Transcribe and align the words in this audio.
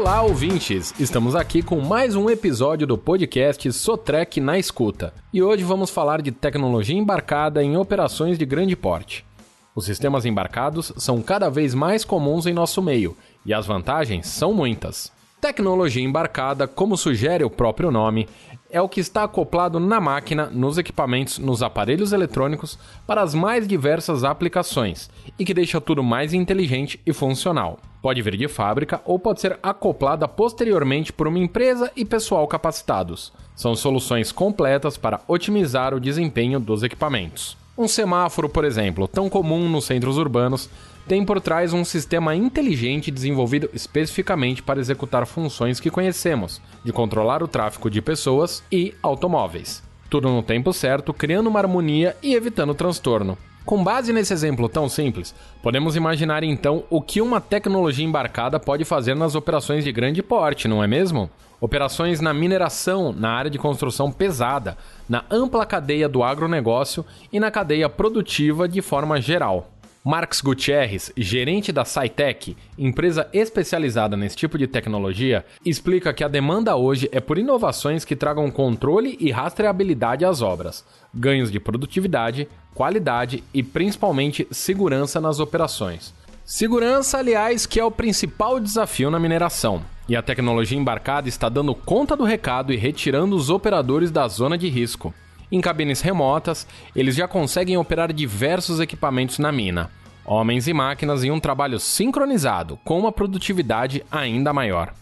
Olá, 0.00 0.22
ouvintes! 0.22 0.94
Estamos 0.98 1.36
aqui 1.36 1.60
com 1.60 1.78
mais 1.78 2.16
um 2.16 2.30
episódio 2.30 2.86
do 2.86 2.96
podcast 2.96 3.70
Sotrec 3.70 4.40
na 4.40 4.58
Escuta. 4.58 5.12
E 5.30 5.42
hoje 5.42 5.62
vamos 5.62 5.90
falar 5.90 6.22
de 6.22 6.32
tecnologia 6.32 6.96
embarcada 6.96 7.62
em 7.62 7.76
operações 7.76 8.38
de 8.38 8.46
grande 8.46 8.74
porte. 8.74 9.26
Os 9.74 9.84
sistemas 9.84 10.24
embarcados 10.24 10.90
são 10.96 11.20
cada 11.20 11.50
vez 11.50 11.74
mais 11.74 12.02
comuns 12.02 12.46
em 12.46 12.54
nosso 12.54 12.80
meio, 12.80 13.14
e 13.44 13.52
as 13.52 13.66
vantagens 13.66 14.26
são 14.26 14.54
muitas. 14.54 15.12
Tecnologia 15.38 16.02
embarcada, 16.02 16.66
como 16.66 16.96
sugere 16.96 17.44
o 17.44 17.50
próprio 17.50 17.90
nome, 17.90 18.26
é 18.70 18.80
o 18.80 18.88
que 18.88 19.00
está 19.00 19.24
acoplado 19.24 19.78
na 19.78 20.00
máquina, 20.00 20.46
nos 20.46 20.78
equipamentos, 20.78 21.36
nos 21.36 21.62
aparelhos 21.62 22.14
eletrônicos 22.14 22.78
para 23.06 23.20
as 23.20 23.34
mais 23.34 23.68
diversas 23.68 24.24
aplicações 24.24 25.10
e 25.38 25.44
que 25.44 25.52
deixa 25.52 25.78
tudo 25.78 26.02
mais 26.02 26.32
inteligente 26.32 26.98
e 27.04 27.12
funcional. 27.12 27.78
Pode 28.02 28.22
vir 28.22 28.36
de 28.36 28.48
fábrica 28.48 29.00
ou 29.04 29.18
pode 29.18 29.40
ser 29.40 29.58
acoplada 29.62 30.26
posteriormente 30.26 31.12
por 31.12 31.28
uma 31.28 31.38
empresa 31.38 31.92
e 31.94 32.04
pessoal 32.04 32.46
capacitados. 32.48 33.32
São 33.54 33.76
soluções 33.76 34.32
completas 34.32 34.96
para 34.96 35.20
otimizar 35.28 35.92
o 35.92 36.00
desempenho 36.00 36.58
dos 36.58 36.82
equipamentos. 36.82 37.58
Um 37.76 37.86
semáforo, 37.86 38.48
por 38.48 38.64
exemplo, 38.64 39.06
tão 39.06 39.28
comum 39.28 39.68
nos 39.68 39.84
centros 39.84 40.16
urbanos, 40.16 40.68
tem 41.06 41.24
por 41.24 41.40
trás 41.40 41.72
um 41.72 41.84
sistema 41.84 42.34
inteligente 42.34 43.10
desenvolvido 43.10 43.68
especificamente 43.72 44.62
para 44.62 44.80
executar 44.80 45.26
funções 45.26 45.80
que 45.80 45.90
conhecemos, 45.90 46.60
de 46.84 46.92
controlar 46.92 47.42
o 47.42 47.48
tráfego 47.48 47.90
de 47.90 48.00
pessoas 48.00 48.62
e 48.70 48.94
automóveis. 49.02 49.82
Tudo 50.08 50.28
no 50.28 50.42
tempo 50.42 50.72
certo, 50.72 51.12
criando 51.12 51.48
uma 51.48 51.58
harmonia 51.58 52.16
e 52.22 52.34
evitando 52.34 52.74
transtorno. 52.74 53.36
Com 53.70 53.84
base 53.84 54.12
nesse 54.12 54.32
exemplo 54.32 54.68
tão 54.68 54.88
simples, 54.88 55.32
podemos 55.62 55.94
imaginar 55.94 56.42
então 56.42 56.82
o 56.90 57.00
que 57.00 57.20
uma 57.20 57.40
tecnologia 57.40 58.04
embarcada 58.04 58.58
pode 58.58 58.84
fazer 58.84 59.14
nas 59.14 59.36
operações 59.36 59.84
de 59.84 59.92
grande 59.92 60.24
porte, 60.24 60.66
não 60.66 60.82
é 60.82 60.88
mesmo? 60.88 61.30
Operações 61.60 62.20
na 62.20 62.34
mineração, 62.34 63.12
na 63.12 63.30
área 63.30 63.48
de 63.48 63.60
construção 63.60 64.10
pesada, 64.10 64.76
na 65.08 65.24
ampla 65.30 65.64
cadeia 65.64 66.08
do 66.08 66.24
agronegócio 66.24 67.06
e 67.32 67.38
na 67.38 67.48
cadeia 67.48 67.88
produtiva 67.88 68.66
de 68.66 68.82
forma 68.82 69.20
geral. 69.20 69.70
Marx 70.02 70.40
Gutierrez, 70.40 71.12
gerente 71.14 71.70
da 71.70 71.84
SciTech, 71.84 72.56
empresa 72.78 73.28
especializada 73.34 74.16
nesse 74.16 74.34
tipo 74.34 74.56
de 74.56 74.66
tecnologia, 74.66 75.44
explica 75.64 76.14
que 76.14 76.24
a 76.24 76.28
demanda 76.28 76.74
hoje 76.74 77.06
é 77.12 77.20
por 77.20 77.36
inovações 77.36 78.02
que 78.02 78.16
tragam 78.16 78.50
controle 78.50 79.18
e 79.20 79.30
rastreabilidade 79.30 80.24
às 80.24 80.40
obras, 80.40 80.86
ganhos 81.12 81.52
de 81.52 81.60
produtividade, 81.60 82.48
qualidade 82.74 83.44
e 83.52 83.62
principalmente 83.62 84.48
segurança 84.50 85.20
nas 85.20 85.38
operações. 85.38 86.14
Segurança, 86.46 87.18
aliás, 87.18 87.66
que 87.66 87.78
é 87.78 87.84
o 87.84 87.90
principal 87.90 88.58
desafio 88.58 89.10
na 89.10 89.20
mineração. 89.20 89.82
E 90.08 90.16
a 90.16 90.22
tecnologia 90.22 90.78
embarcada 90.78 91.28
está 91.28 91.50
dando 91.50 91.74
conta 91.74 92.16
do 92.16 92.24
recado 92.24 92.72
e 92.72 92.76
retirando 92.76 93.36
os 93.36 93.50
operadores 93.50 94.10
da 94.10 94.26
zona 94.26 94.56
de 94.56 94.68
risco. 94.68 95.12
Em 95.52 95.60
cabines 95.60 96.00
remotas, 96.00 96.66
eles 96.94 97.16
já 97.16 97.26
conseguem 97.26 97.76
operar 97.76 98.12
diversos 98.12 98.78
equipamentos 98.78 99.38
na 99.38 99.50
mina. 99.50 99.90
Homens 100.24 100.68
e 100.68 100.72
máquinas 100.72 101.24
em 101.24 101.30
um 101.30 101.40
trabalho 101.40 101.80
sincronizado, 101.80 102.78
com 102.84 102.98
uma 102.98 103.10
produtividade 103.10 104.04
ainda 104.12 104.52
maior. 104.52 104.92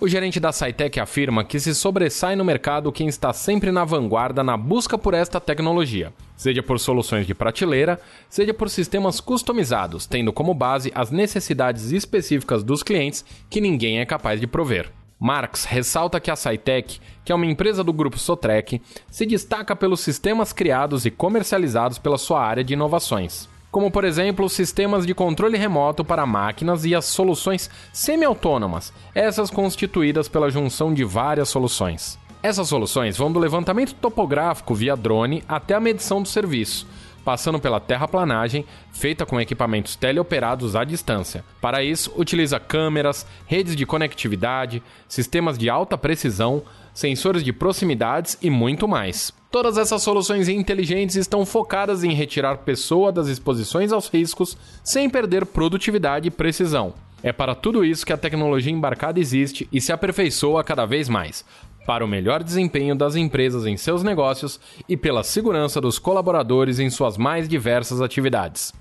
O 0.00 0.06
gerente 0.06 0.38
da 0.38 0.52
SciTech 0.52 1.00
afirma 1.00 1.44
que 1.44 1.58
se 1.58 1.74
sobressai 1.74 2.36
no 2.36 2.44
mercado 2.44 2.92
quem 2.92 3.08
está 3.08 3.32
sempre 3.32 3.72
na 3.72 3.84
vanguarda 3.84 4.44
na 4.44 4.56
busca 4.56 4.96
por 4.96 5.12
esta 5.12 5.40
tecnologia, 5.40 6.12
seja 6.36 6.62
por 6.62 6.78
soluções 6.78 7.26
de 7.26 7.34
prateleira, 7.34 8.00
seja 8.30 8.54
por 8.54 8.70
sistemas 8.70 9.20
customizados, 9.20 10.06
tendo 10.06 10.32
como 10.32 10.54
base 10.54 10.92
as 10.94 11.10
necessidades 11.10 11.90
específicas 11.90 12.62
dos 12.62 12.84
clientes 12.84 13.24
que 13.50 13.60
ninguém 13.60 13.98
é 13.98 14.06
capaz 14.06 14.40
de 14.40 14.46
prover. 14.46 14.88
Marx 15.20 15.64
ressalta 15.64 16.20
que 16.20 16.30
a 16.30 16.36
SciTech, 16.36 17.00
que 17.24 17.32
é 17.32 17.34
uma 17.34 17.46
empresa 17.46 17.82
do 17.82 17.92
grupo 17.92 18.18
Sotrec, 18.18 18.80
se 19.10 19.26
destaca 19.26 19.74
pelos 19.74 20.00
sistemas 20.00 20.52
criados 20.52 21.04
e 21.04 21.10
comercializados 21.10 21.98
pela 21.98 22.16
sua 22.16 22.40
área 22.40 22.62
de 22.62 22.74
inovações, 22.74 23.48
como 23.70 23.90
por 23.90 24.04
exemplo 24.04 24.46
os 24.46 24.52
sistemas 24.52 25.04
de 25.04 25.14
controle 25.14 25.58
remoto 25.58 26.04
para 26.04 26.24
máquinas 26.24 26.84
e 26.84 26.94
as 26.94 27.04
soluções 27.04 27.68
semi-autônomas, 27.92 28.92
essas 29.12 29.50
constituídas 29.50 30.28
pela 30.28 30.50
junção 30.50 30.94
de 30.94 31.02
várias 31.02 31.48
soluções. 31.48 32.16
Essas 32.40 32.68
soluções 32.68 33.16
vão 33.16 33.32
do 33.32 33.40
levantamento 33.40 33.94
topográfico 33.94 34.72
via 34.72 34.96
drone 34.96 35.42
até 35.48 35.74
a 35.74 35.80
medição 35.80 36.22
do 36.22 36.28
serviço, 36.28 36.86
passando 37.24 37.58
pela 37.58 37.80
terraplanagem, 37.80 38.64
feita 38.92 39.26
com 39.26 39.40
equipamentos 39.40 39.96
teleoperados 39.96 40.74
à 40.74 40.84
distância. 40.84 41.44
Para 41.60 41.82
isso, 41.82 42.12
utiliza 42.16 42.58
câmeras, 42.58 43.26
redes 43.46 43.76
de 43.76 43.84
conectividade, 43.84 44.82
sistemas 45.08 45.58
de 45.58 45.68
alta 45.68 45.96
precisão, 45.98 46.62
sensores 46.94 47.44
de 47.44 47.52
proximidades 47.52 48.36
e 48.42 48.50
muito 48.50 48.88
mais. 48.88 49.32
Todas 49.50 49.78
essas 49.78 50.02
soluções 50.02 50.48
inteligentes 50.48 51.16
estão 51.16 51.46
focadas 51.46 52.04
em 52.04 52.12
retirar 52.12 52.58
pessoa 52.58 53.10
das 53.10 53.28
exposições 53.28 53.92
aos 53.92 54.08
riscos 54.08 54.58
sem 54.84 55.08
perder 55.08 55.46
produtividade 55.46 56.28
e 56.28 56.30
precisão. 56.30 56.92
É 57.22 57.32
para 57.32 57.54
tudo 57.54 57.84
isso 57.84 58.06
que 58.06 58.12
a 58.12 58.16
tecnologia 58.16 58.72
embarcada 58.72 59.18
existe 59.18 59.68
e 59.72 59.80
se 59.80 59.90
aperfeiçoa 59.90 60.62
cada 60.62 60.86
vez 60.86 61.08
mais, 61.08 61.44
para 61.88 62.04
o 62.04 62.08
melhor 62.08 62.42
desempenho 62.42 62.94
das 62.94 63.16
empresas 63.16 63.64
em 63.64 63.74
seus 63.78 64.02
negócios 64.02 64.60
e 64.86 64.94
pela 64.94 65.24
segurança 65.24 65.80
dos 65.80 65.98
colaboradores 65.98 66.78
em 66.78 66.90
suas 66.90 67.16
mais 67.16 67.48
diversas 67.48 68.02
atividades. 68.02 68.74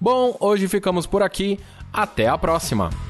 Bom, 0.00 0.36
hoje 0.40 0.66
ficamos 0.66 1.06
por 1.06 1.22
aqui. 1.22 1.60
Até 1.92 2.26
a 2.26 2.36
próxima! 2.36 3.09